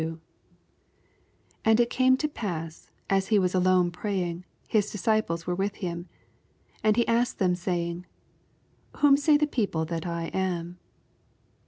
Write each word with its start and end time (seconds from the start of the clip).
18 0.01 0.21
And 1.63 1.79
it 1.79 1.91
came 1.91 2.17
to 2.17 2.27
pass, 2.27 2.89
as 3.07 3.27
he 3.27 3.37
was 3.37 3.53
ftlone 3.53 3.93
praying, 3.93 4.45
his 4.67 4.89
disciples 4.91 5.45
were 5.45 5.53
with 5.53 5.75
him: 5.75 6.07
and 6.83 6.97
he 6.97 7.07
asked 7.07 7.37
them, 7.37 7.53
saying, 7.53 8.07
Whom 8.97 9.15
say 9.15 9.37
the 9.37 9.45
people 9.45 9.85
that 9.85 10.07
I 10.07 10.31
am 10.33 10.79